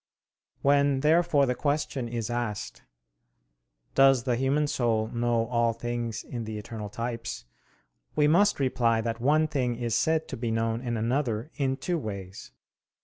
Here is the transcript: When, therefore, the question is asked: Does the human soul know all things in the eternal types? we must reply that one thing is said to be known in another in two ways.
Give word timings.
When, 0.63 1.01
therefore, 1.01 1.45
the 1.45 1.53
question 1.53 2.07
is 2.07 2.31
asked: 2.31 2.81
Does 3.93 4.23
the 4.23 4.35
human 4.35 4.65
soul 4.65 5.09
know 5.09 5.45
all 5.45 5.73
things 5.73 6.23
in 6.23 6.43
the 6.45 6.57
eternal 6.57 6.89
types? 6.89 7.45
we 8.15 8.27
must 8.27 8.59
reply 8.59 9.01
that 9.01 9.21
one 9.21 9.47
thing 9.47 9.75
is 9.75 9.93
said 9.93 10.27
to 10.29 10.37
be 10.37 10.49
known 10.49 10.81
in 10.81 10.97
another 10.97 11.51
in 11.53 11.77
two 11.77 11.99
ways. 11.99 12.51